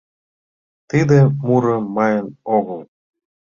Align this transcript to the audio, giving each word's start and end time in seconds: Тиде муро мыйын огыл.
Тиде 0.89 1.19
муро 1.45 1.77
мыйын 1.95 2.27
огыл. 2.55 2.81